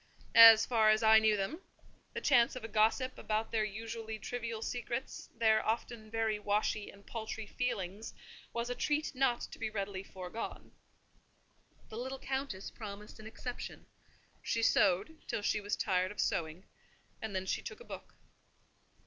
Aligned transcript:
As 0.33 0.65
far 0.65 0.89
as 0.89 1.03
I 1.03 1.19
knew 1.19 1.37
them, 1.37 1.61
the 2.13 2.21
chance 2.21 2.55
of 2.55 2.63
a 2.63 2.67
gossip 2.67 3.19
about 3.19 3.51
their 3.51 3.63
usually 3.63 4.17
trivial 4.17 4.63
secrets, 4.63 5.29
their 5.37 5.63
often 5.63 6.09
very 6.09 6.39
washy 6.39 6.89
and 6.89 7.05
paltry 7.05 7.45
feelings, 7.45 8.11
was 8.51 8.67
a 8.71 8.73
treat 8.73 9.13
not 9.13 9.41
to 9.41 9.59
be 9.59 9.69
readily 9.69 10.01
foregone. 10.01 10.71
The 11.89 11.99
little 11.99 12.17
Countess 12.17 12.71
promised 12.71 13.19
an 13.19 13.27
exception: 13.27 13.85
she 14.41 14.63
sewed 14.63 15.21
till 15.27 15.43
she 15.43 15.61
was 15.61 15.75
tired 15.75 16.09
of 16.11 16.19
sewing, 16.19 16.65
and 17.21 17.35
then 17.35 17.45
she 17.45 17.61
took 17.61 17.79
a 17.79 17.83
book. 17.85 18.15